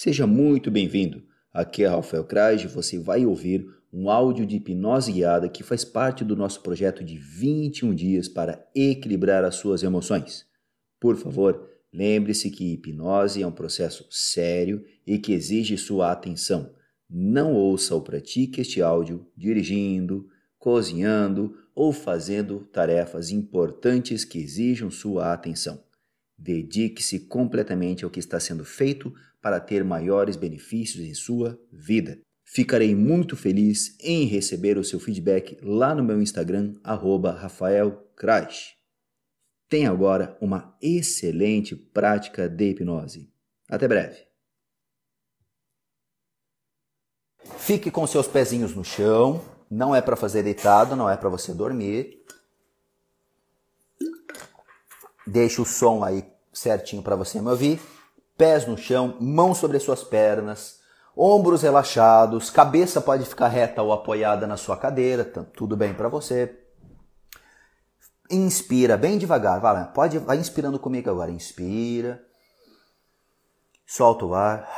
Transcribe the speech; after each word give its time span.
Seja 0.00 0.28
muito 0.28 0.70
bem-vindo. 0.70 1.24
Aqui 1.52 1.82
é 1.82 1.88
Rafael 1.88 2.22
Kraj 2.22 2.64
e 2.64 2.68
você 2.68 3.00
vai 3.00 3.26
ouvir 3.26 3.66
um 3.92 4.08
áudio 4.08 4.46
de 4.46 4.54
hipnose 4.54 5.10
guiada 5.10 5.48
que 5.48 5.64
faz 5.64 5.84
parte 5.84 6.24
do 6.24 6.36
nosso 6.36 6.62
projeto 6.62 7.02
de 7.02 7.18
21 7.18 7.92
dias 7.96 8.28
para 8.28 8.64
equilibrar 8.76 9.42
as 9.44 9.56
suas 9.56 9.82
emoções. 9.82 10.46
Por 11.00 11.16
favor, 11.16 11.68
lembre-se 11.92 12.48
que 12.48 12.74
hipnose 12.74 13.42
é 13.42 13.46
um 13.48 13.50
processo 13.50 14.06
sério 14.08 14.84
e 15.04 15.18
que 15.18 15.32
exige 15.32 15.76
sua 15.76 16.12
atenção. 16.12 16.72
Não 17.10 17.52
ouça 17.54 17.92
ou 17.92 18.00
pratique 18.00 18.60
este 18.60 18.80
áudio 18.80 19.26
dirigindo, 19.36 20.28
cozinhando 20.60 21.56
ou 21.74 21.92
fazendo 21.92 22.60
tarefas 22.72 23.32
importantes 23.32 24.24
que 24.24 24.38
exijam 24.38 24.92
sua 24.92 25.32
atenção. 25.32 25.87
Dedique-se 26.38 27.26
completamente 27.26 28.04
ao 28.04 28.10
que 28.10 28.20
está 28.20 28.38
sendo 28.38 28.64
feito 28.64 29.12
para 29.42 29.58
ter 29.58 29.82
maiores 29.82 30.36
benefícios 30.36 31.04
em 31.04 31.14
sua 31.14 31.58
vida. 31.72 32.20
Ficarei 32.44 32.94
muito 32.94 33.36
feliz 33.36 33.96
em 34.00 34.24
receber 34.24 34.78
o 34.78 34.84
seu 34.84 34.98
feedback 34.98 35.58
lá 35.62 35.94
no 35.94 36.02
meu 36.02 36.22
Instagram, 36.22 36.74
@rafaelcrash. 36.82 38.76
Tenha 39.68 39.90
agora 39.90 40.38
uma 40.40 40.74
excelente 40.80 41.76
prática 41.76 42.48
de 42.48 42.70
hipnose. 42.70 43.30
Até 43.68 43.86
breve. 43.86 44.26
Fique 47.58 47.90
com 47.90 48.06
seus 48.06 48.26
pezinhos 48.26 48.74
no 48.74 48.82
chão. 48.82 49.44
Não 49.70 49.94
é 49.94 50.00
para 50.00 50.16
fazer 50.16 50.42
deitado, 50.42 50.96
não 50.96 51.10
é 51.10 51.16
para 51.18 51.28
você 51.28 51.52
dormir. 51.52 52.24
Deixe 55.28 55.60
o 55.60 55.64
som 55.64 56.02
aí 56.02 56.24
certinho 56.52 57.02
para 57.02 57.16
você 57.16 57.40
me 57.40 57.50
ouvir 57.50 57.80
pés 58.38 58.68
no 58.68 58.78
chão, 58.78 59.16
mãos 59.20 59.58
sobre 59.58 59.76
as 59.76 59.82
suas 59.82 60.04
pernas, 60.04 60.78
ombros 61.16 61.62
relaxados, 61.62 62.48
cabeça 62.48 63.00
pode 63.00 63.24
ficar 63.24 63.48
reta 63.48 63.82
ou 63.82 63.92
apoiada 63.92 64.46
na 64.46 64.56
sua 64.56 64.76
cadeira, 64.76 65.24
tá 65.24 65.42
tudo 65.42 65.76
bem 65.76 65.92
para 65.92 66.08
você. 66.08 66.56
Inspira 68.30 68.96
bem 68.96 69.18
devagar, 69.18 69.58
vai 69.60 69.74
lá, 69.74 69.84
pode, 69.86 70.18
vai 70.18 70.36
inspirando 70.36 70.78
comigo 70.78 71.10
agora, 71.10 71.32
inspira, 71.32 72.24
solta 73.84 74.24
o 74.24 74.34
ar, 74.34 74.68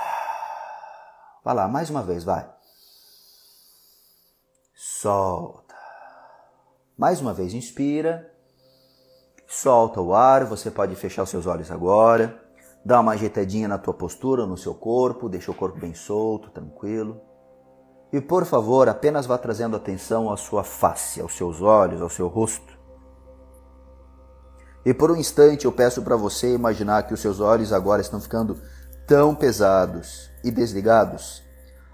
vai 1.45 1.55
lá, 1.55 1.69
mais 1.69 1.91
uma 1.91 2.03
vez, 2.03 2.25
vai. 2.25 2.51
Solta. 4.75 5.75
Mais 6.97 7.21
uma 7.21 7.35
vez, 7.35 7.53
inspira, 7.53 8.33
solta 9.51 10.01
o 10.01 10.15
ar, 10.15 10.45
você 10.45 10.71
pode 10.71 10.95
fechar 10.95 11.25
os 11.25 11.29
seus 11.29 11.45
olhos 11.45 11.73
agora. 11.73 12.41
Dá 12.85 13.01
uma 13.01 13.13
ajeitadinha 13.13 13.67
na 13.67 13.79
tua 13.79 13.93
postura, 13.93 14.47
no 14.47 14.57
seu 14.57 14.73
corpo, 14.73 15.29
deixa 15.29 15.51
o 15.51 15.55
corpo 15.55 15.79
bem 15.79 15.93
solto, 15.93 16.51
tranquilo. 16.51 17.21
E 18.13 18.21
por 18.21 18.47
favor, 18.47 18.89
apenas 18.89 19.27
vá 19.27 19.37
trazendo 19.37 19.77
atenção 19.77 20.31
à 20.31 20.37
sua 20.37 20.63
face, 20.63 21.21
aos 21.21 21.37
seus 21.37 21.61
olhos, 21.61 22.01
ao 22.01 22.09
seu 22.09 22.29
rosto. 22.29 22.79
E 24.87 24.95
por 24.95 25.11
um 25.11 25.17
instante 25.17 25.65
eu 25.65 25.73
peço 25.73 26.01
para 26.01 26.17
você 26.17 26.55
imaginar 26.55 27.03
que 27.03 27.13
os 27.13 27.21
seus 27.21 27.41
olhos 27.41 27.73
agora 27.73 28.01
estão 28.01 28.21
ficando 28.21 28.57
tão 29.07 29.35
pesados 29.35 30.31
e 30.45 30.51
desligados 30.51 31.43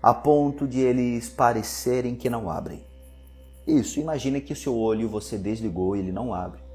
a 0.02 0.12
ponto 0.12 0.68
de 0.68 0.80
eles 0.80 1.28
parecerem 1.30 2.14
que 2.14 2.30
não 2.30 2.50
abrem. 2.50 2.86
Isso, 3.66 3.98
imagine 3.98 4.40
que 4.42 4.52
o 4.52 4.56
seu 4.56 4.76
olho 4.76 5.08
você 5.08 5.36
desligou 5.36 5.96
e 5.96 6.00
ele 6.00 6.12
não 6.12 6.32
abre. 6.32 6.65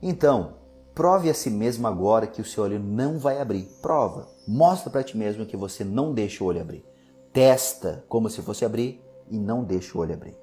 Então, 0.00 0.58
Prove 0.98 1.30
a 1.30 1.34
si 1.34 1.48
mesmo 1.48 1.86
agora 1.86 2.26
que 2.26 2.42
o 2.42 2.44
seu 2.44 2.64
olho 2.64 2.80
não 2.80 3.20
vai 3.20 3.40
abrir. 3.40 3.68
Prova. 3.80 4.26
Mostra 4.48 4.90
para 4.90 5.04
ti 5.04 5.16
mesmo 5.16 5.46
que 5.46 5.56
você 5.56 5.84
não 5.84 6.12
deixa 6.12 6.42
o 6.42 6.48
olho 6.48 6.60
abrir. 6.60 6.84
Testa 7.32 8.04
como 8.08 8.28
se 8.28 8.42
fosse 8.42 8.64
abrir 8.64 9.00
e 9.30 9.38
não 9.38 9.62
deixa 9.62 9.96
o 9.96 10.00
olho 10.00 10.14
abrir. 10.14 10.36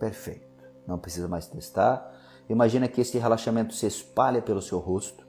Perfeito. 0.00 0.64
Não 0.84 0.98
precisa 0.98 1.28
mais 1.28 1.46
testar. 1.46 2.12
Imagina 2.50 2.88
que 2.88 3.00
esse 3.00 3.16
relaxamento 3.16 3.74
se 3.74 3.86
espalha 3.86 4.42
pelo 4.42 4.60
seu 4.60 4.80
rosto. 4.80 5.24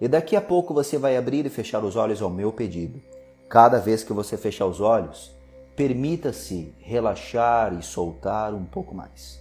E 0.00 0.08
daqui 0.08 0.34
a 0.34 0.40
pouco 0.40 0.74
você 0.74 0.98
vai 0.98 1.16
abrir 1.16 1.46
e 1.46 1.48
fechar 1.48 1.84
os 1.84 1.94
olhos 1.94 2.20
ao 2.20 2.30
meu 2.30 2.52
pedido. 2.52 3.00
Cada 3.48 3.78
vez 3.78 4.02
que 4.02 4.12
você 4.12 4.36
fechar 4.36 4.66
os 4.66 4.80
olhos, 4.80 5.32
permita-se 5.76 6.74
relaxar 6.80 7.72
e 7.78 7.84
soltar 7.84 8.52
um 8.52 8.64
pouco 8.64 8.96
mais. 8.96 9.40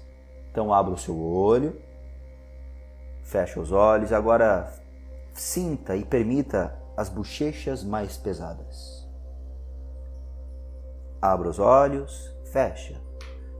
Então 0.51 0.71
abra 0.71 0.93
o 0.93 0.99
seu 0.99 1.19
olho 1.19 1.81
Fecha 3.23 3.59
os 3.59 3.71
olhos, 3.71 4.13
agora 4.13 4.71
sinta 5.33 5.95
e 5.95 6.05
permita 6.05 6.77
as 6.95 7.09
bochechas 7.09 7.83
mais 7.83 8.17
pesadas. 8.17 9.07
Abra 11.21 11.49
os 11.49 11.57
olhos, 11.57 12.31
fecha. 12.51 13.01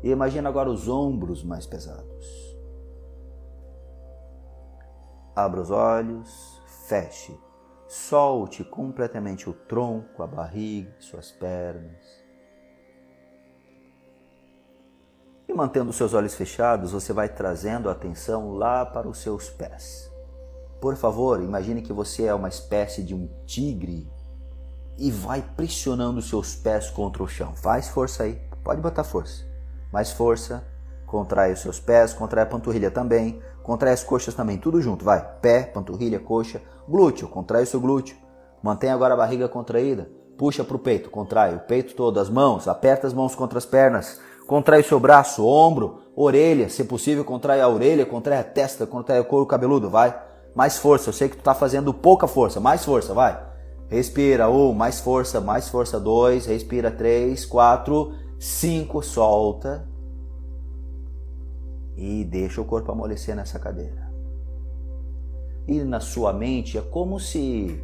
E 0.04 0.10
imagina 0.10 0.50
agora 0.50 0.70
os 0.70 0.88
ombros 0.88 1.44
mais 1.44 1.66
pesados. 1.66 2.54
Abra 5.36 5.62
os 5.62 5.72
olhos, 5.72 6.62
feche. 6.88 7.40
Solte 7.88 8.64
completamente 8.64 9.50
o 9.50 9.54
tronco, 9.54 10.22
a 10.22 10.28
barriga, 10.28 10.94
suas 11.00 11.32
pernas. 11.32 12.23
E 15.48 15.54
mantendo 15.54 15.94
seus 15.94 16.14
olhos 16.14 16.34
fechados, 16.34 16.92
você 16.92 17.12
vai 17.12 17.30
trazendo 17.30 17.90
a 17.90 17.92
atenção 17.92 18.54
lá 18.54 18.86
para 18.86 19.08
os 19.08 19.20
seus 19.20 19.50
pés. 19.50 20.12
Por 20.80 20.96
favor, 20.96 21.42
imagine 21.42 21.82
que 21.82 21.94
você 21.94 22.26
é 22.26 22.34
uma 22.34 22.50
espécie 22.50 23.04
de 23.04 23.16
um 23.16 23.30
tigre 23.46 24.12
e 24.98 25.12
vai 25.12 25.42
pressionando 25.42 26.22
seus 26.22 26.56
pés 26.56 26.90
contra 26.90 27.24
o 27.24 27.28
chão. 27.28 27.54
Faz 27.56 27.88
força 27.88 28.24
aí, 28.24 28.42
pode 28.64 28.82
botar 28.82 29.04
força. 29.04 29.44
Mais 29.92 30.12
força, 30.12 30.64
contrai 31.06 31.54
os 31.54 31.60
seus 31.60 31.80
pés, 31.80 32.14
contrai 32.14 32.44
a 32.44 32.48
panturrilha 32.48 32.90
também, 32.92 33.42
contrai 33.62 33.94
as 33.94 34.04
coxas 34.04 34.34
também, 34.34 34.58
tudo 34.58 34.82
junto, 34.82 35.06
vai. 35.06 35.24
Pé, 35.40 35.64
panturrilha, 35.64 36.20
coxa, 36.20 36.62
glúteo, 36.88 37.28
contrai 37.28 37.64
o 37.64 37.68
seu 37.68 37.80
glúteo. 37.80 38.18
Mantém 38.62 38.90
agora 38.90 39.14
a 39.14 39.18
barriga 39.18 39.48
contraída, 39.48 40.10
puxa 40.38 40.64
para 40.64 40.76
o 40.76 40.80
peito, 40.80 41.10
contrai 41.10 41.56
o 41.56 41.60
peito 41.60 41.96
todo, 41.96 42.20
as 42.20 42.30
mãos, 42.30 42.68
aperta 42.68 43.06
as 43.06 43.14
mãos 43.14 43.36
contra 43.36 43.58
as 43.58 43.66
pernas, 43.66 44.20
Contrai 44.48 44.82
o 44.82 44.84
seu 44.84 45.00
braço, 45.00 45.46
ombro, 45.46 46.00
orelha, 46.16 46.70
se 46.70 46.84
possível, 46.84 47.24
contrai 47.24 47.62
a 47.62 47.68
orelha, 47.68 48.06
contrai 48.06 48.40
a 48.40 48.44
testa, 48.44 48.86
contrai 48.86 49.20
o 49.20 49.26
couro 49.26 49.46
cabeludo, 49.46 49.90
vai. 49.90 50.20
Mais 50.54 50.78
força, 50.78 51.10
eu 51.10 51.14
sei 51.14 51.30
que 51.30 51.38
tu 51.38 51.44
tá 51.44 51.56
fazendo 51.56 51.94
pouca 51.94 52.28
força, 52.28 52.60
mais 52.60 52.84
força, 52.84 53.14
vai. 53.14 53.42
Respira, 53.90 54.50
um, 54.50 54.74
mais 54.74 55.00
força, 55.00 55.40
mais 55.40 55.70
força, 55.70 56.00
dois, 56.00 56.46
respira, 56.46 56.92
três, 56.92 57.46
quatro, 57.46 58.14
cinco, 58.40 59.02
solta. 59.02 59.88
E 61.96 62.24
deixa 62.26 62.60
o 62.60 62.66
corpo 62.66 62.92
amolecer 62.92 63.36
nessa 63.36 63.60
cadeira. 63.60 64.12
E 65.68 65.84
na 65.84 66.00
sua 66.00 66.34
mente 66.34 66.78
é 66.78 66.82
como 66.82 67.20
se 67.20 67.82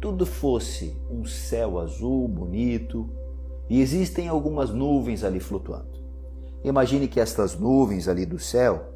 tudo 0.00 0.26
fosse 0.26 0.96
um 1.10 1.24
céu 1.24 1.78
azul 1.78 2.26
bonito 2.26 3.08
e 3.68 3.80
existem 3.80 4.28
algumas 4.28 4.70
nuvens 4.70 5.22
ali 5.22 5.38
flutuando. 5.38 5.89
Imagine 6.62 7.08
que 7.08 7.20
estas 7.20 7.56
nuvens 7.58 8.06
ali 8.06 8.26
do 8.26 8.38
céu 8.38 8.92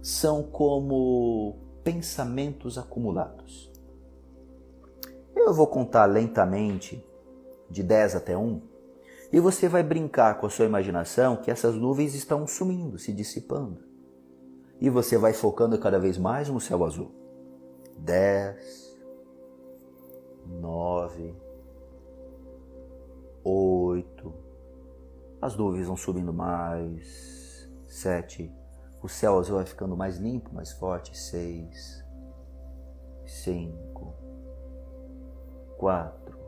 são 0.00 0.42
como 0.42 1.56
pensamentos 1.82 2.78
acumulados. 2.78 3.72
Eu 5.34 5.52
vou 5.52 5.66
contar 5.66 6.06
lentamente, 6.06 7.04
de 7.70 7.82
10 7.82 8.16
até 8.16 8.36
1, 8.36 8.62
e 9.32 9.40
você 9.40 9.68
vai 9.68 9.82
brincar 9.82 10.38
com 10.38 10.46
a 10.46 10.50
sua 10.50 10.64
imaginação 10.64 11.36
que 11.36 11.50
essas 11.50 11.74
nuvens 11.74 12.14
estão 12.14 12.46
sumindo, 12.46 12.98
se 12.98 13.12
dissipando. 13.12 13.82
E 14.80 14.88
você 14.88 15.18
vai 15.18 15.32
focando 15.32 15.78
cada 15.78 15.98
vez 15.98 16.16
mais 16.16 16.48
no 16.48 16.60
céu 16.60 16.84
azul. 16.84 17.10
10, 17.98 18.96
9, 20.46 21.34
8, 23.44 24.47
as 25.40 25.56
nuvens 25.56 25.86
vão 25.86 25.96
subindo 25.96 26.32
mais. 26.32 27.68
Sete. 27.86 28.52
O 29.02 29.08
céu 29.08 29.38
azul 29.38 29.56
vai 29.56 29.66
ficando 29.66 29.96
mais 29.96 30.18
limpo, 30.18 30.52
mais 30.52 30.72
forte. 30.72 31.16
Seis. 31.16 32.04
Cinco. 33.24 34.14
Quatro. 35.78 36.38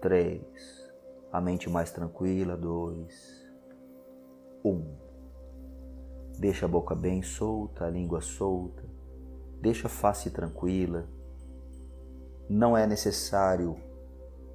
Três. 0.00 0.92
A 1.30 1.40
mente 1.40 1.70
mais 1.70 1.92
tranquila. 1.92 2.56
Dois. 2.56 3.48
Um. 4.64 4.96
Deixa 6.38 6.66
a 6.66 6.68
boca 6.68 6.94
bem 6.94 7.22
solta, 7.22 7.84
a 7.84 7.90
língua 7.90 8.20
solta. 8.20 8.82
Deixa 9.60 9.86
a 9.86 9.90
face 9.90 10.30
tranquila. 10.30 11.06
Não 12.48 12.76
é 12.76 12.86
necessário 12.86 13.76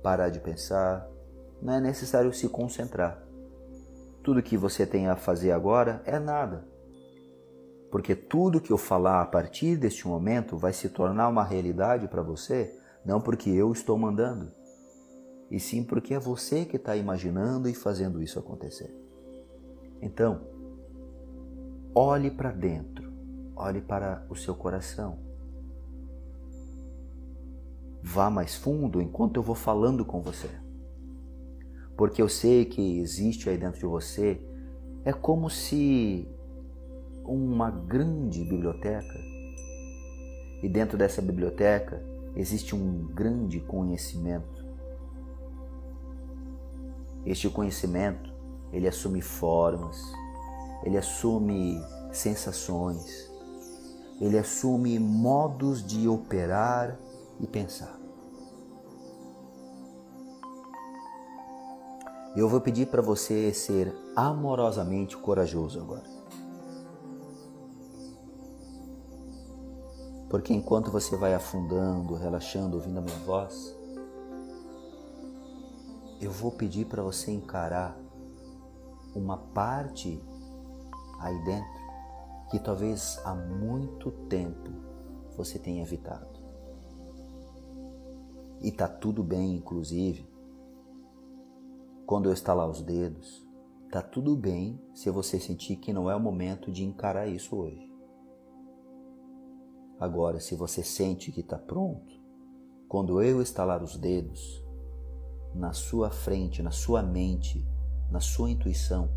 parar 0.04 0.30
de 0.30 0.40
pensar 0.40 1.10
não 1.62 1.74
é 1.74 1.82
necessário 1.82 2.34
se 2.34 2.48
concentrar. 2.50 3.24
Tudo 4.24 4.44
que 4.44 4.58
você 4.58 4.86
tem 4.86 5.08
a 5.08 5.16
fazer 5.16 5.52
agora 5.52 6.02
é 6.06 6.20
nada. 6.20 6.68
Porque 7.92 8.16
tudo 8.16 8.60
que 8.60 8.72
eu 8.72 8.78
falar 8.78 9.22
a 9.22 9.26
partir 9.26 9.78
deste 9.78 10.08
momento 10.08 10.58
vai 10.58 10.74
se 10.74 10.90
tornar 10.90 11.30
uma 11.30 11.44
realidade 11.44 12.08
para 12.08 12.22
você, 12.22 12.78
não 13.06 13.22
porque 13.22 13.50
eu 13.50 13.72
estou 13.72 13.98
mandando, 13.98 14.52
e 15.50 15.60
sim 15.60 15.84
porque 15.84 16.14
é 16.14 16.20
você 16.20 16.66
que 16.66 16.76
está 16.76 16.96
imaginando 16.96 17.70
e 17.70 17.74
fazendo 17.74 18.22
isso 18.22 18.38
acontecer. 18.38 18.94
Então, 20.02 20.42
olhe 21.96 22.30
para 22.30 22.52
dentro, 22.52 23.12
olhe 23.56 23.82
para 23.82 24.26
o 24.30 24.36
seu 24.36 24.54
coração. 24.54 25.20
Vá 28.04 28.30
mais 28.30 28.56
fundo 28.56 29.02
enquanto 29.02 29.38
eu 29.38 29.44
vou 29.44 29.56
falando 29.56 30.06
com 30.06 30.22
você. 30.22 30.50
Porque 31.98 32.22
eu 32.22 32.30
sei 32.30 32.64
que 32.64 33.00
existe 33.00 33.50
aí 33.50 33.58
dentro 33.58 33.80
de 33.80 33.86
você, 33.88 34.40
é 35.04 35.12
como 35.12 35.50
se 35.50 36.28
uma 37.26 37.72
grande 37.72 38.44
biblioteca. 38.44 39.20
E 40.62 40.70
dentro 40.70 40.98
dessa 40.98 41.22
biblioteca 41.22 42.02
existe 42.36 42.76
um 42.76 43.08
grande 43.08 43.60
conhecimento. 43.60 44.64
Este 47.26 47.50
conhecimento, 47.50 48.32
ele 48.72 48.88
assume 48.88 49.22
formas, 49.22 50.00
ele 50.84 50.98
assume 50.98 51.82
sensações, 52.12 53.30
ele 54.22 54.38
assume 54.38 55.00
modos 55.00 55.86
de 55.86 56.08
operar 56.08 56.98
e 57.40 57.48
pensar. 57.48 57.97
Eu 62.38 62.48
vou 62.48 62.62
pedir 62.62 62.86
para 62.86 63.02
você 63.02 63.52
ser 63.52 63.92
amorosamente 64.16 65.18
corajoso 65.18 65.80
agora. 65.82 66.04
Porque 70.30 70.54
enquanto 70.54 70.92
você 70.92 71.18
vai 71.18 71.34
afundando, 71.34 72.14
relaxando, 72.14 72.78
ouvindo 72.78 73.00
a 73.00 73.02
minha 73.02 73.18
voz, 73.26 73.76
eu 76.22 76.30
vou 76.30 76.52
pedir 76.52 76.86
para 76.86 77.02
você 77.02 77.32
encarar 77.32 78.00
uma 79.16 79.40
parte 79.40 80.24
aí 81.20 81.44
dentro 81.44 81.88
que 82.52 82.60
talvez 82.60 83.20
há 83.26 83.34
muito 83.34 84.12
tempo 84.12 84.70
você 85.36 85.58
tenha 85.58 85.82
evitado. 85.82 86.38
E 88.62 88.72
tá 88.72 88.88
tudo 88.88 89.24
bem, 89.24 89.56
inclusive, 89.56 90.37
quando 92.08 92.28
eu 92.28 92.34
estalar 92.34 92.70
os 92.70 92.82
dedos, 92.82 93.46
tá 93.92 94.02
tudo 94.02 94.34
bem 94.34 94.82
se 94.94 95.10
você 95.10 95.42
sentir 95.42 95.76
que 95.76 95.92
não 95.92 96.10
é 96.10 96.16
o 96.16 96.20
momento 96.22 96.72
de 96.72 96.86
encarar 96.86 97.28
isso 97.28 97.54
hoje. 97.58 97.92
Agora, 100.00 100.40
se 100.40 100.56
você 100.56 100.82
sente 100.82 101.34
que 101.34 101.42
está 101.42 101.58
pronto, 101.58 102.16
quando 102.88 103.22
eu 103.22 103.42
estalar 103.42 103.84
os 103.84 103.98
dedos, 103.98 104.64
na 105.54 105.74
sua 105.74 106.10
frente, 106.10 106.64
na 106.64 106.72
sua 106.72 107.04
mente, 107.04 107.68
na 108.10 108.22
sua 108.22 108.50
intuição, 108.50 109.10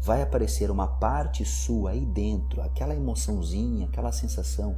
vai 0.00 0.20
aparecer 0.20 0.72
uma 0.72 0.88
parte 0.88 1.44
sua 1.44 1.90
aí 1.90 2.04
dentro, 2.04 2.60
aquela 2.62 2.96
emoçãozinha, 2.96 3.86
aquela 3.86 4.10
sensação. 4.10 4.76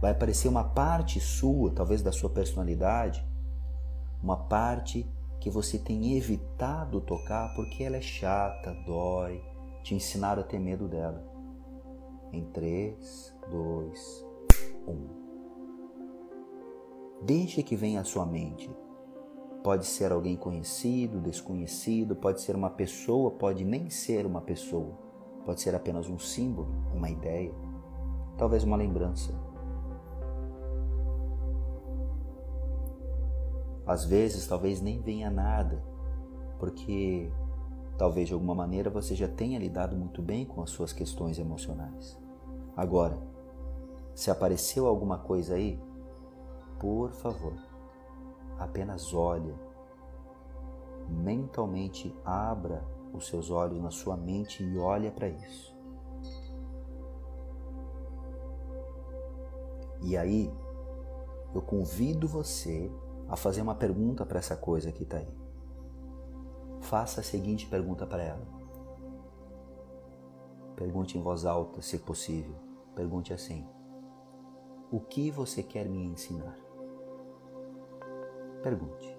Vai 0.00 0.12
aparecer 0.12 0.48
uma 0.48 0.64
parte 0.64 1.20
sua, 1.20 1.72
talvez 1.72 2.00
da 2.00 2.10
sua 2.10 2.30
personalidade, 2.30 3.22
uma 4.22 4.38
parte 4.38 5.06
que 5.40 5.50
você 5.50 5.78
tem 5.78 6.16
evitado 6.16 7.00
tocar 7.00 7.54
porque 7.54 7.84
ela 7.84 7.96
é 7.96 8.00
chata, 8.00 8.72
dói, 8.86 9.42
te 9.82 9.94
ensinaram 9.94 10.42
a 10.42 10.44
ter 10.44 10.58
medo 10.58 10.88
dela. 10.88 11.24
Em 12.32 12.44
3, 12.46 13.34
2, 13.50 14.26
um. 14.88 15.26
Deixe 17.22 17.62
que 17.62 17.76
venha 17.76 18.00
à 18.00 18.04
sua 18.04 18.26
mente. 18.26 18.70
Pode 19.62 19.86
ser 19.86 20.12
alguém 20.12 20.36
conhecido, 20.36 21.20
desconhecido, 21.20 22.14
pode 22.14 22.40
ser 22.40 22.54
uma 22.54 22.70
pessoa, 22.70 23.32
pode 23.32 23.64
nem 23.64 23.90
ser 23.90 24.26
uma 24.26 24.40
pessoa. 24.40 24.96
Pode 25.44 25.60
ser 25.60 25.74
apenas 25.74 26.08
um 26.08 26.18
símbolo, 26.18 26.68
uma 26.92 27.08
ideia, 27.08 27.54
talvez 28.36 28.64
uma 28.64 28.76
lembrança. 28.76 29.32
Às 33.86 34.04
vezes, 34.04 34.46
talvez 34.46 34.80
nem 34.80 35.00
venha 35.00 35.30
nada, 35.30 35.82
porque 36.58 37.30
talvez 37.96 38.26
de 38.26 38.34
alguma 38.34 38.54
maneira 38.54 38.90
você 38.90 39.14
já 39.14 39.28
tenha 39.28 39.58
lidado 39.58 39.96
muito 39.96 40.20
bem 40.20 40.44
com 40.44 40.60
as 40.60 40.70
suas 40.70 40.92
questões 40.92 41.38
emocionais. 41.38 42.18
Agora, 42.76 43.16
se 44.14 44.30
apareceu 44.30 44.86
alguma 44.86 45.18
coisa 45.18 45.54
aí, 45.54 45.80
por 46.80 47.12
favor, 47.12 47.54
apenas 48.58 49.14
olhe. 49.14 49.54
Mentalmente 51.08 52.12
abra 52.24 52.84
os 53.12 53.28
seus 53.28 53.50
olhos 53.50 53.80
na 53.80 53.90
sua 53.90 54.16
mente 54.16 54.64
e 54.64 54.78
olha 54.78 55.12
para 55.12 55.28
isso. 55.28 55.76
E 60.02 60.16
aí, 60.16 60.52
eu 61.54 61.62
convido 61.62 62.28
você 62.28 62.90
a 63.28 63.36
fazer 63.36 63.60
uma 63.60 63.74
pergunta 63.74 64.24
para 64.24 64.38
essa 64.38 64.56
coisa 64.56 64.92
que 64.92 65.02
está 65.02 65.18
aí. 65.18 65.28
Faça 66.80 67.20
a 67.20 67.24
seguinte 67.24 67.66
pergunta 67.66 68.06
para 68.06 68.22
ela. 68.22 68.46
Pergunte 70.76 71.18
em 71.18 71.22
voz 71.22 71.44
alta, 71.44 71.82
se 71.82 71.98
possível. 71.98 72.54
Pergunte 72.94 73.32
assim: 73.32 73.66
o 74.90 75.00
que 75.00 75.30
você 75.30 75.62
quer 75.62 75.88
me 75.88 76.04
ensinar? 76.04 76.56
Pergunte: 78.62 79.18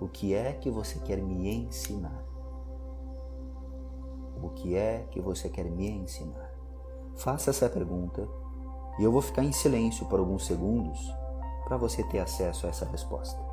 O 0.00 0.08
que 0.08 0.32
é 0.32 0.52
que 0.54 0.70
você 0.70 0.98
quer 1.00 1.20
me 1.20 1.48
ensinar? 1.54 2.24
O 4.42 4.48
que 4.50 4.74
é 4.74 5.06
que 5.10 5.20
você 5.20 5.48
quer 5.48 5.70
me 5.70 5.88
ensinar? 5.90 6.50
Faça 7.14 7.50
essa 7.50 7.68
pergunta 7.68 8.26
e 8.98 9.04
eu 9.04 9.12
vou 9.12 9.20
ficar 9.20 9.44
em 9.44 9.52
silêncio 9.52 10.06
por 10.06 10.18
alguns 10.18 10.46
segundos 10.46 10.98
para 11.72 11.78
você 11.78 12.02
ter 12.02 12.18
acesso 12.18 12.66
a 12.66 12.68
essa 12.68 12.84
resposta. 12.84 13.51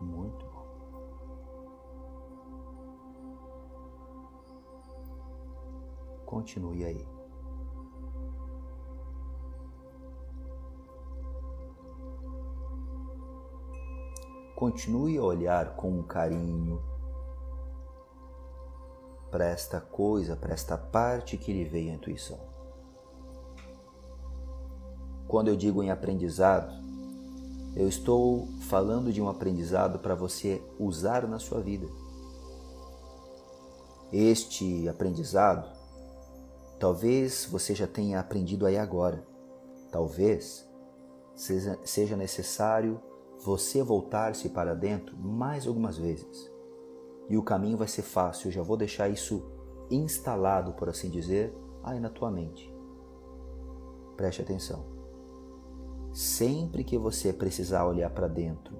Muito 0.00 0.44
bom. 0.46 0.66
Continue 6.26 6.84
aí. 6.84 7.16
Continue 14.56 15.18
a 15.18 15.22
olhar 15.22 15.76
com 15.76 16.02
carinho 16.02 16.82
para 19.30 19.44
esta 19.46 19.80
coisa, 19.80 20.34
para 20.34 20.54
esta 20.54 20.78
parte 20.78 21.36
que 21.36 21.52
lhe 21.52 21.64
veio 21.64 21.92
a 21.92 21.94
intuição. 21.94 22.40
Quando 25.28 25.48
eu 25.48 25.56
digo 25.56 25.82
em 25.82 25.90
aprendizado, 25.90 26.72
eu 27.76 27.86
estou 27.86 28.48
falando 28.62 29.12
de 29.12 29.20
um 29.20 29.28
aprendizado 29.28 29.98
para 29.98 30.14
você 30.14 30.62
usar 30.78 31.28
na 31.28 31.38
sua 31.38 31.60
vida. 31.60 31.86
Este 34.10 34.88
aprendizado, 34.88 35.70
talvez 36.80 37.46
você 37.50 37.74
já 37.74 37.86
tenha 37.86 38.18
aprendido 38.18 38.64
aí 38.64 38.78
agora. 38.78 39.26
Talvez 39.92 40.66
seja 41.84 42.16
necessário 42.16 42.98
você 43.44 43.82
voltar-se 43.82 44.48
para 44.48 44.74
dentro 44.74 45.14
mais 45.18 45.66
algumas 45.66 45.98
vezes. 45.98 46.50
E 47.28 47.36
o 47.36 47.42
caminho 47.42 47.76
vai 47.76 47.88
ser 47.88 48.02
fácil, 48.02 48.48
eu 48.48 48.52
já 48.52 48.62
vou 48.62 48.78
deixar 48.78 49.10
isso 49.10 49.44
instalado, 49.90 50.72
por 50.72 50.88
assim 50.88 51.10
dizer, 51.10 51.54
aí 51.84 52.00
na 52.00 52.08
tua 52.08 52.30
mente. 52.30 52.74
Preste 54.16 54.40
atenção. 54.40 54.95
Sempre 56.16 56.82
que 56.82 56.96
você 56.96 57.30
precisar 57.30 57.84
olhar 57.84 58.08
para 58.08 58.26
dentro, 58.26 58.74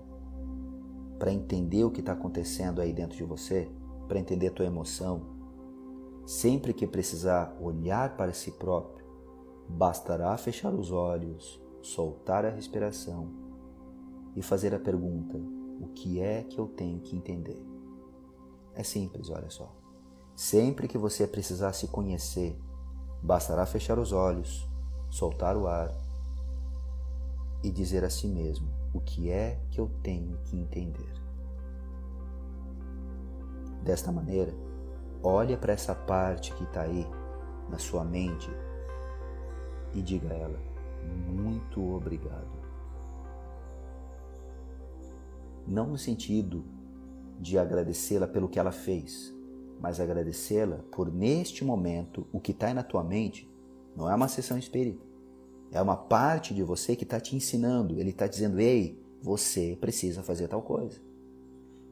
para 1.19 1.31
entender 1.31 1.85
o 1.85 1.91
que 1.91 2.01
está 2.01 2.13
acontecendo 2.13 2.81
aí 2.81 2.95
dentro 2.95 3.15
de 3.15 3.25
você, 3.25 3.71
para 4.09 4.19
entender 4.19 4.49
a 4.49 4.53
tua 4.53 4.65
emoção, 4.65 5.21
sempre 6.25 6.73
que 6.73 6.87
precisar 6.87 7.55
olhar 7.61 8.17
para 8.17 8.33
si 8.33 8.51
próprio, 8.53 9.05
Bastará 9.69 10.35
fechar 10.39 10.73
os 10.73 10.91
olhos, 10.91 11.61
soltar 11.83 12.47
a 12.47 12.49
respiração 12.49 13.29
e 14.35 14.41
fazer 14.41 14.75
a 14.75 14.79
pergunta: 14.79 15.37
o 15.79 15.89
que 15.89 16.19
é 16.21 16.43
que 16.43 16.59
eu 16.59 16.69
tenho 16.69 17.01
que 17.01 17.15
entender? 17.15 17.63
É 18.75 18.83
simples, 18.83 19.29
olha 19.29 19.51
só. 19.51 19.77
Sempre 20.35 20.89
que 20.89 20.97
você 20.97 21.27
precisar 21.27 21.75
se 21.75 21.89
conhecer, 21.89 22.59
bastará 23.23 23.67
fechar 23.67 23.99
os 23.99 24.11
olhos, 24.11 24.67
soltar 25.11 25.55
o 25.55 25.67
ar 25.67 26.06
e 27.67 27.71
dizer 27.73 28.05
a 28.05 28.11
si 28.11 28.29
mesmo: 28.29 28.69
o 28.95 29.01
que 29.01 29.29
é 29.29 29.59
que 29.73 29.81
eu 29.81 29.91
tenho 30.01 30.39
que 30.45 30.57
entender? 30.57 31.13
Desta 33.83 34.13
maneira, 34.13 34.55
olha 35.21 35.57
para 35.57 35.73
essa 35.73 35.93
parte 35.93 36.55
que 36.55 36.63
está 36.63 36.83
aí 36.83 37.05
na 37.69 37.77
sua 37.77 38.05
mente 38.05 38.49
e 39.93 40.01
diga 40.01 40.33
a 40.33 40.37
ela: 40.37 40.61
muito 41.27 41.83
obrigado. 41.93 42.57
Não 45.67 45.89
no 45.89 45.99
sentido 45.99 46.65
de 47.41 47.59
agradecê-la 47.59 48.29
pelo 48.29 48.49
que 48.49 48.61
ela 48.61 48.71
fez, 48.71 49.35
mas 49.81 49.99
agradecê-la 49.99 50.79
por 50.93 51.13
neste 51.13 51.65
momento 51.65 52.29
o 52.33 52.39
que 52.39 52.53
está 52.53 52.73
na 52.73 52.85
tua 52.85 53.03
mente 53.03 53.53
não 53.97 54.09
é 54.09 54.15
uma 54.15 54.29
sessão 54.29 54.57
espírita. 54.57 55.06
É 55.73 55.81
uma 55.83 55.97
parte 55.97 56.55
de 56.55 56.63
você 56.63 56.95
que 56.95 57.05
está 57.05 57.21
te 57.21 57.35
ensinando. 57.37 57.99
Ele 57.99 58.11
está 58.11 58.27
dizendo: 58.27 58.61
ei, 58.61 59.01
você 59.23 59.77
precisa 59.81 60.23
fazer 60.23 60.49
tal 60.49 60.63
coisa. 60.63 61.01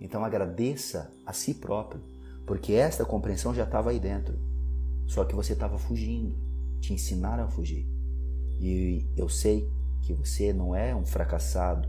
Então 0.00 0.25
agradeça 0.25 1.12
a 1.25 1.33
si 1.33 1.54
próprio, 1.54 2.02
porque 2.47 2.73
esta 2.73 3.04
compreensão 3.04 3.54
já 3.54 3.64
estava 3.64 3.90
aí 3.90 3.99
dentro. 3.99 4.38
Só 5.07 5.25
que 5.25 5.35
você 5.35 5.52
estava 5.52 5.78
fugindo. 5.78 6.35
Te 6.81 6.93
ensinaram 6.93 7.45
a 7.45 7.49
fugir. 7.49 7.87
E 8.61 9.07
eu 9.16 9.28
sei 9.28 9.69
que 10.02 10.12
você 10.12 10.52
não 10.52 10.75
é 10.75 10.95
um 10.95 11.04
fracassado 11.04 11.88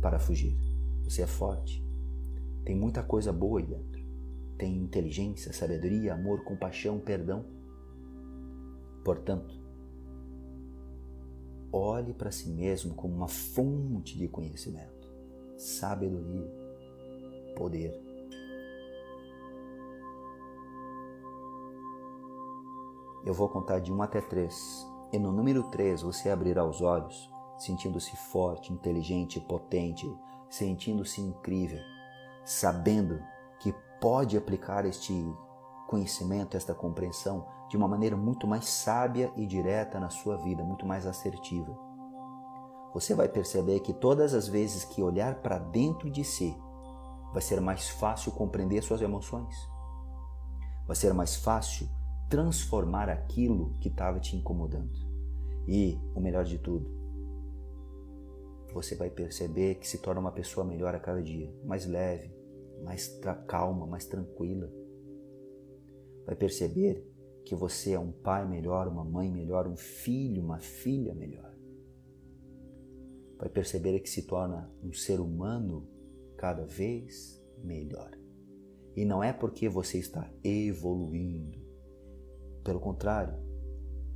para 0.00 0.18
fugir. 0.18 0.56
Você 1.04 1.22
é 1.22 1.26
forte. 1.26 1.84
Tem 2.64 2.76
muita 2.76 3.02
coisa 3.02 3.32
boa 3.32 3.60
aí 3.60 3.66
dentro. 3.66 4.04
Tem 4.58 4.76
inteligência, 4.76 5.52
sabedoria, 5.52 6.14
amor, 6.14 6.42
compaixão, 6.44 6.98
perdão. 6.98 7.44
Portanto, 9.04 9.54
olhe 11.76 12.12
para 12.14 12.30
si 12.30 12.48
mesmo 12.48 12.94
como 12.94 13.14
uma 13.14 13.28
fonte 13.28 14.16
de 14.16 14.28
conhecimento, 14.28 15.08
sabedoria, 15.56 16.50
poder. 17.56 18.06
Eu 23.24 23.34
vou 23.34 23.48
contar 23.48 23.80
de 23.80 23.92
1 23.92 24.02
até 24.02 24.20
3. 24.20 24.86
E 25.12 25.18
no 25.18 25.32
número 25.32 25.64
3 25.64 26.02
você 26.02 26.30
abrirá 26.30 26.64
os 26.64 26.80
olhos, 26.80 27.28
sentindo-se 27.58 28.16
forte, 28.16 28.72
inteligente, 28.72 29.40
potente, 29.40 30.06
sentindo-se 30.48 31.20
incrível, 31.20 31.80
sabendo 32.44 33.20
que 33.58 33.74
pode 34.00 34.36
aplicar 34.36 34.84
este 34.84 35.12
conhecimento, 35.86 36.56
esta 36.56 36.74
compreensão 36.74 37.46
de 37.68 37.76
uma 37.76 37.88
maneira 37.88 38.16
muito 38.16 38.46
mais 38.46 38.68
sábia 38.68 39.32
e 39.36 39.46
direta 39.46 39.98
na 39.98 40.10
sua 40.10 40.36
vida, 40.36 40.62
muito 40.62 40.86
mais 40.86 41.06
assertiva. 41.06 41.76
Você 42.94 43.14
vai 43.14 43.28
perceber 43.28 43.80
que 43.80 43.92
todas 43.92 44.32
as 44.32 44.48
vezes 44.48 44.84
que 44.84 45.02
olhar 45.02 45.36
para 45.42 45.58
dentro 45.58 46.10
de 46.10 46.24
si, 46.24 46.56
vai 47.32 47.42
ser 47.42 47.60
mais 47.60 47.88
fácil 47.88 48.32
compreender 48.32 48.82
suas 48.82 49.02
emoções. 49.02 49.54
Vai 50.86 50.96
ser 50.96 51.12
mais 51.12 51.36
fácil 51.36 51.88
transformar 52.30 53.08
aquilo 53.08 53.76
que 53.80 53.88
estava 53.88 54.18
te 54.18 54.36
incomodando. 54.36 54.90
E, 55.68 56.00
o 56.14 56.20
melhor 56.20 56.44
de 56.44 56.58
tudo, 56.58 56.88
você 58.72 58.94
vai 58.94 59.10
perceber 59.10 59.76
que 59.76 59.88
se 59.88 59.98
torna 59.98 60.20
uma 60.20 60.32
pessoa 60.32 60.64
melhor 60.64 60.94
a 60.94 61.00
cada 61.00 61.22
dia, 61.22 61.52
mais 61.64 61.86
leve, 61.86 62.30
mais 62.84 63.08
calma, 63.46 63.86
mais 63.86 64.04
tranquila. 64.06 64.70
Vai 66.26 66.34
perceber 66.34 67.06
que 67.44 67.54
você 67.54 67.92
é 67.92 67.98
um 67.98 68.10
pai 68.10 68.46
melhor, 68.46 68.88
uma 68.88 69.04
mãe 69.04 69.30
melhor, 69.30 69.68
um 69.68 69.76
filho, 69.76 70.42
uma 70.42 70.58
filha 70.58 71.14
melhor. 71.14 71.54
Vai 73.38 73.48
perceber 73.48 74.00
que 74.00 74.10
se 74.10 74.26
torna 74.26 74.68
um 74.82 74.92
ser 74.92 75.20
humano 75.20 75.88
cada 76.36 76.64
vez 76.64 77.40
melhor. 77.62 78.10
E 78.96 79.04
não 79.04 79.22
é 79.22 79.32
porque 79.32 79.68
você 79.68 79.98
está 79.98 80.28
evoluindo. 80.42 81.64
Pelo 82.64 82.80
contrário, 82.80 83.34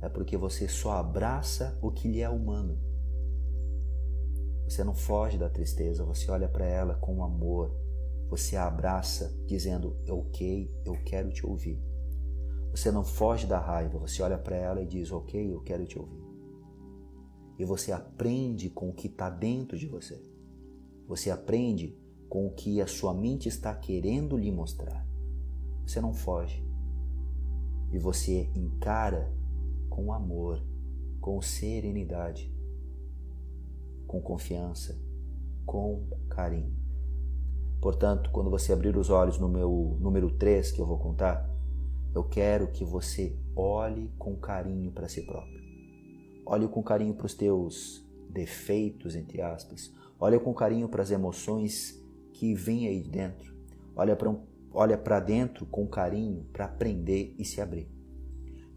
é 0.01 0.09
porque 0.09 0.35
você 0.35 0.67
só 0.67 0.93
abraça 0.93 1.79
o 1.81 1.91
que 1.91 2.09
lhe 2.09 2.19
é 2.19 2.29
humano. 2.29 2.77
Você 4.65 4.83
não 4.83 4.95
foge 4.95 5.37
da 5.37 5.49
tristeza, 5.49 6.03
você 6.03 6.29
olha 6.31 6.49
para 6.49 6.65
ela 6.65 6.95
com 6.95 7.23
amor, 7.23 7.73
você 8.27 8.57
a 8.57 8.65
abraça 8.65 9.33
dizendo: 9.45 9.95
Ok, 10.09 10.73
eu 10.83 10.93
quero 11.03 11.29
te 11.29 11.45
ouvir. 11.45 11.90
Você 12.71 12.89
não 12.89 13.03
foge 13.03 13.45
da 13.45 13.59
raiva, 13.59 13.99
você 13.99 14.23
olha 14.23 14.37
para 14.37 14.55
ela 14.55 14.81
e 14.81 14.87
diz: 14.87 15.11
Ok, 15.11 15.53
eu 15.53 15.61
quero 15.61 15.85
te 15.85 15.99
ouvir. 15.99 16.23
E 17.59 17.65
você 17.65 17.91
aprende 17.91 18.69
com 18.69 18.89
o 18.89 18.93
que 18.93 19.07
está 19.07 19.29
dentro 19.29 19.77
de 19.77 19.87
você. 19.87 20.19
Você 21.07 21.29
aprende 21.29 21.95
com 22.29 22.47
o 22.47 22.51
que 22.51 22.81
a 22.81 22.87
sua 22.87 23.13
mente 23.13 23.49
está 23.49 23.75
querendo 23.75 24.37
lhe 24.37 24.51
mostrar. 24.51 25.05
Você 25.85 25.99
não 25.99 26.13
foge. 26.13 26.65
E 27.91 27.99
você 27.99 28.49
encara 28.55 29.31
com 29.89 30.13
amor, 30.13 30.63
com 31.19 31.41
serenidade, 31.41 32.49
com 34.07 34.21
confiança, 34.21 34.97
com 35.65 36.07
carinho. 36.29 36.73
Portanto, 37.81 38.31
quando 38.31 38.49
você 38.49 38.71
abrir 38.71 38.95
os 38.95 39.09
olhos 39.09 39.37
no 39.37 39.49
meu 39.49 39.97
número 39.99 40.31
3 40.31 40.71
que 40.71 40.79
eu 40.79 40.85
vou 40.85 40.97
contar, 40.97 41.50
eu 42.13 42.23
quero 42.23 42.67
que 42.71 42.83
você 42.83 43.35
olhe 43.55 44.11
com 44.17 44.35
carinho 44.35 44.91
para 44.91 45.07
si 45.07 45.21
próprio. 45.21 45.61
Olhe 46.45 46.67
com 46.67 46.83
carinho 46.83 47.13
para 47.13 47.25
os 47.25 47.33
teus 47.33 48.05
defeitos, 48.29 49.15
entre 49.15 49.41
aspas. 49.41 49.93
Olhe 50.19 50.39
com 50.39 50.53
carinho 50.53 50.89
para 50.89 51.01
as 51.01 51.11
emoções 51.11 52.01
que 52.33 52.53
vêm 52.53 52.87
aí 52.87 53.01
dentro. 53.03 53.53
Olha 53.95 54.15
para 54.15 54.35
olha 54.73 54.97
para 54.97 55.19
dentro 55.19 55.65
com 55.65 55.85
carinho 55.85 56.45
para 56.51 56.65
aprender 56.65 57.35
e 57.37 57.43
se 57.43 57.59
abrir. 57.59 57.89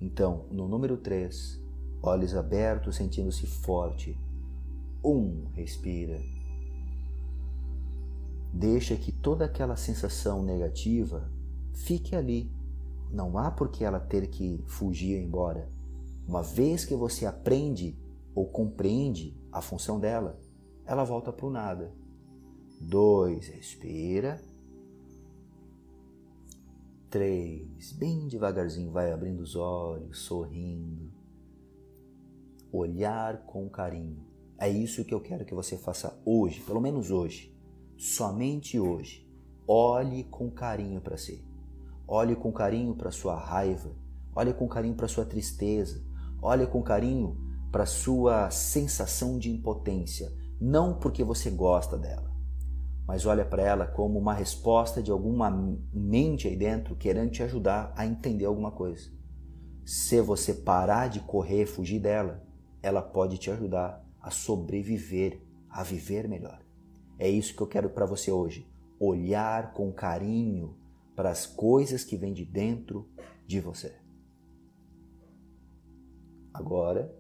Então, 0.00 0.46
no 0.50 0.66
número 0.66 0.96
3, 0.96 1.62
olhos 2.02 2.34
abertos, 2.34 2.96
sentindo-se 2.96 3.46
forte. 3.46 4.18
Um, 5.04 5.46
respira. 5.54 6.20
Deixa 8.52 8.96
que 8.96 9.12
toda 9.12 9.44
aquela 9.44 9.76
sensação 9.76 10.42
negativa 10.42 11.30
fique 11.72 12.14
ali. 12.14 12.50
Não 13.14 13.38
há 13.38 13.50
por 13.50 13.70
que 13.70 13.84
ela 13.84 14.00
ter 14.00 14.26
que 14.26 14.62
fugir 14.66 15.22
embora. 15.22 15.70
Uma 16.26 16.42
vez 16.42 16.84
que 16.84 16.94
você 16.94 17.24
aprende 17.24 17.96
ou 18.34 18.46
compreende 18.46 19.38
a 19.52 19.62
função 19.62 20.00
dela, 20.00 20.40
ela 20.84 21.04
volta 21.04 21.32
para 21.32 21.46
o 21.46 21.50
nada. 21.50 21.94
Dois, 22.80 23.48
respira. 23.48 24.42
Três, 27.08 27.92
bem 27.92 28.26
devagarzinho, 28.26 28.90
vai 28.90 29.12
abrindo 29.12 29.40
os 29.40 29.54
olhos, 29.54 30.18
sorrindo. 30.18 31.12
Olhar 32.72 33.46
com 33.46 33.68
carinho. 33.68 34.26
É 34.58 34.68
isso 34.68 35.04
que 35.04 35.14
eu 35.14 35.20
quero 35.20 35.44
que 35.44 35.54
você 35.54 35.76
faça 35.78 36.20
hoje, 36.24 36.60
pelo 36.62 36.80
menos 36.80 37.10
hoje 37.12 37.54
somente 37.96 38.78
hoje, 38.78 39.26
olhe 39.66 40.24
com 40.24 40.50
carinho 40.50 41.00
para 41.00 41.16
si. 41.16 41.44
Olhe 42.06 42.36
com 42.36 42.52
carinho 42.52 42.94
para 42.94 43.10
sua 43.10 43.34
raiva, 43.34 43.90
olhe 44.34 44.52
com 44.52 44.68
carinho 44.68 44.94
para 44.94 45.08
sua 45.08 45.24
tristeza, 45.24 46.04
olhe 46.42 46.66
com 46.66 46.82
carinho 46.82 47.36
para 47.72 47.86
sua 47.86 48.50
sensação 48.50 49.38
de 49.38 49.50
impotência, 49.50 50.30
não 50.60 50.98
porque 50.98 51.24
você 51.24 51.50
gosta 51.50 51.96
dela, 51.96 52.30
mas 53.06 53.24
olha 53.24 53.44
para 53.44 53.62
ela 53.62 53.86
como 53.86 54.18
uma 54.18 54.34
resposta 54.34 55.02
de 55.02 55.10
alguma 55.10 55.50
mente 55.92 56.46
aí 56.46 56.56
dentro 56.56 56.94
querendo 56.94 57.30
te 57.30 57.42
ajudar 57.42 57.92
a 57.96 58.06
entender 58.06 58.44
alguma 58.44 58.70
coisa. 58.70 59.10
Se 59.84 60.20
você 60.20 60.52
parar 60.52 61.08
de 61.08 61.20
correr, 61.20 61.66
fugir 61.66 62.00
dela, 62.00 62.42
ela 62.82 63.02
pode 63.02 63.38
te 63.38 63.50
ajudar 63.50 64.04
a 64.20 64.30
sobreviver, 64.30 65.42
a 65.68 65.82
viver 65.82 66.28
melhor. 66.28 66.60
É 67.18 67.28
isso 67.28 67.54
que 67.54 67.62
eu 67.62 67.66
quero 67.66 67.90
para 67.90 68.06
você 68.06 68.30
hoje. 68.30 68.66
Olhar 68.98 69.72
com 69.72 69.92
carinho 69.92 70.76
para 71.14 71.30
as 71.30 71.46
coisas 71.46 72.04
que 72.04 72.16
vêm 72.16 72.32
de 72.32 72.44
dentro 72.44 73.08
de 73.46 73.60
você. 73.60 73.94
Agora, 76.52 77.14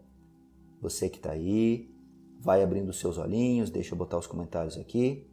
você 0.80 1.08
que 1.08 1.16
está 1.16 1.32
aí, 1.32 1.92
vai 2.40 2.62
abrindo 2.62 2.92
seus 2.92 3.18
olhinhos, 3.18 3.70
deixa 3.70 3.94
eu 3.94 3.98
botar 3.98 4.18
os 4.18 4.26
comentários 4.26 4.76
aqui. 4.76 5.28